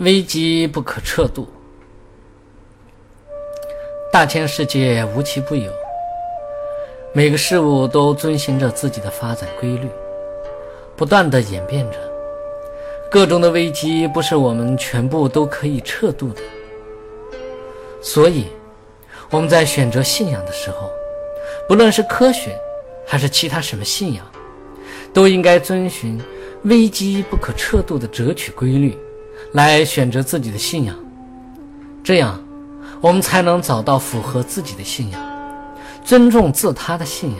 [0.00, 1.46] 危机不可测度。
[4.10, 5.70] 大千世界无奇不有，
[7.12, 9.86] 每个事物都遵循着自己的发展规律，
[10.96, 11.98] 不断的演变着。
[13.10, 16.40] 各种的危机不是我们全部都可以测度的，
[18.00, 18.46] 所以
[19.28, 20.90] 我们在选择信仰的时候，
[21.68, 22.58] 不论是科学
[23.06, 24.24] 还是其他什么信仰，
[25.12, 26.18] 都应该遵循
[26.62, 28.96] 危机不可测度的择取规律
[29.52, 30.94] 来选择自己的信仰，
[32.02, 32.38] 这样。
[33.02, 35.18] 我们才能找到符合自己的信仰，
[36.04, 37.38] 尊重自他的信仰，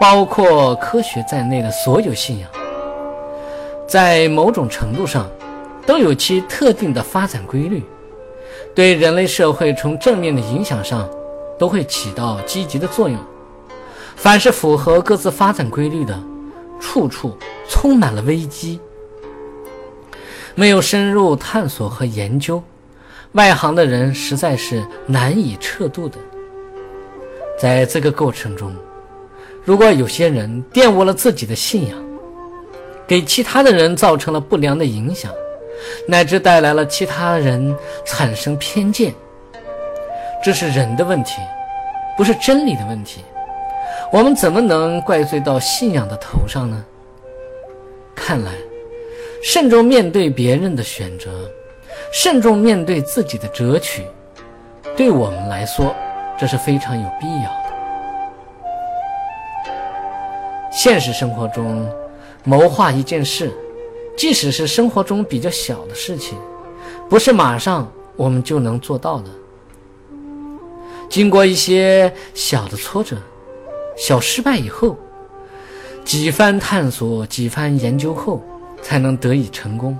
[0.00, 2.48] 包括科学在内的所有信仰，
[3.86, 5.28] 在某种程度上
[5.84, 7.84] 都有其特定的发展规律，
[8.74, 11.06] 对人类社会从正面的影响上
[11.58, 13.18] 都会起到积极的作用。
[14.16, 16.18] 凡是符合各自发展规律的，
[16.80, 17.36] 处处
[17.68, 18.80] 充满了危机，
[20.58, 22.60] 没有深入探索和研究。
[23.32, 26.18] 外行的人实在是难以测度的。
[27.56, 28.74] 在这个过程中，
[29.62, 31.96] 如果有些人玷污了自己的信仰，
[33.06, 35.30] 给其他的人造成了不良的影响，
[36.08, 37.72] 乃至带来了其他人
[38.04, 39.14] 产生偏见，
[40.42, 41.40] 这是人的问题，
[42.16, 43.20] 不是真理的问题。
[44.12, 46.84] 我们怎么能怪罪到信仰的头上呢？
[48.12, 48.50] 看来，
[49.42, 51.50] 慎重面对别人的选择。
[52.10, 54.02] 慎重面对自己的择取，
[54.96, 55.94] 对我们来说，
[56.38, 57.68] 这是非常有必要的。
[60.72, 61.86] 现实生活中，
[62.44, 63.52] 谋划一件事，
[64.16, 66.38] 即使是生活中比较小的事情，
[67.10, 69.28] 不是马上我们就能做到的。
[71.10, 73.16] 经过一些小的挫折、
[73.98, 74.96] 小失败以后，
[76.06, 78.42] 几番探索、几番研究后，
[78.88, 79.98] 才能得以成功。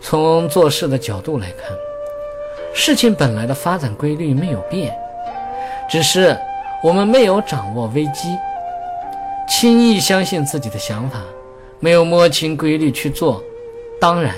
[0.00, 1.70] 从做事的角度来看，
[2.74, 4.92] 事情本来的发展规律没有变，
[5.88, 6.36] 只是
[6.82, 8.36] 我们没有掌握危机，
[9.48, 11.20] 轻易相信自己的想法，
[11.78, 13.40] 没有摸清规律去做，
[14.00, 14.34] 当然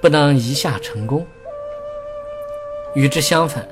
[0.00, 1.24] 不能一下成功。
[2.94, 3.64] 与之相反，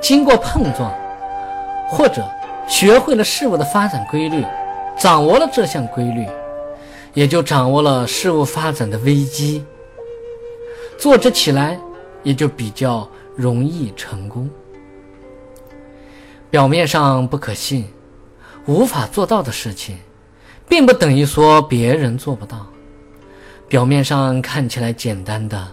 [0.00, 0.90] 经过碰撞，
[1.86, 2.26] 或者
[2.66, 4.42] 学会了事物的发展规律，
[4.96, 6.26] 掌握了这项规律，
[7.14, 9.64] 也就掌握了事物发展的危机。
[10.98, 11.78] 做着起来
[12.22, 14.48] 也就比较容易成功。
[16.48, 17.84] 表面上不可信、
[18.66, 19.98] 无法做到的事情，
[20.68, 22.66] 并不等于说别人做不到。
[23.68, 25.66] 表面上看起来简单的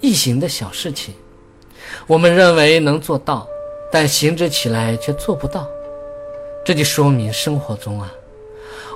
[0.00, 1.14] 易行的小事情，
[2.06, 3.46] 我们认为能做到，
[3.92, 5.68] 但行之起来却做不到。
[6.64, 8.10] 这就说明生活中啊，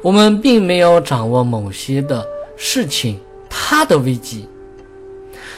[0.02, 2.26] 我们并没有掌握某些的
[2.56, 4.48] 事情它的危机。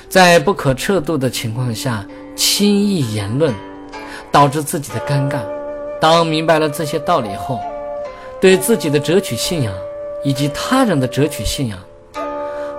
[0.08, 3.54] 在不可测度的情况下轻易言论，
[4.32, 5.40] 导致自己的尴尬。
[6.00, 7.60] 当明白了这些道理后，
[8.40, 9.74] 对自己的择取信仰
[10.24, 11.78] 以及他人的择取信仰，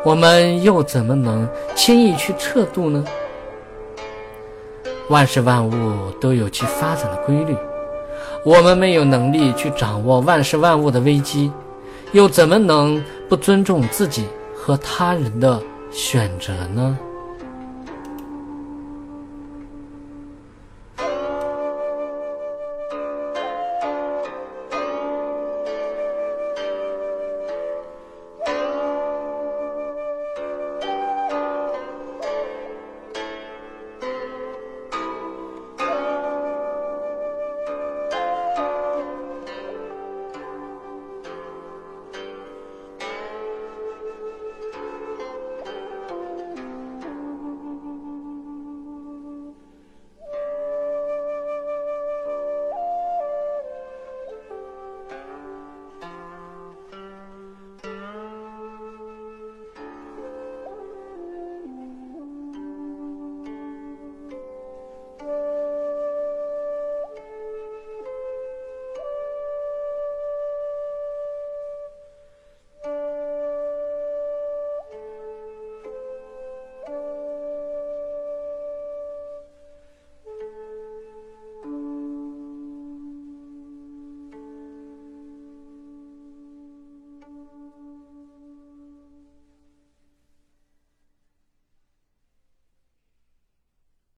[0.03, 3.03] 我们又怎么能轻易去测度呢？
[5.09, 7.55] 万事万物都有其发展的规律，
[8.45, 11.51] 我们没有能力去掌握万事万物的危机，
[12.13, 15.61] 又怎么能不尊重自己和他人的
[15.91, 16.97] 选择呢？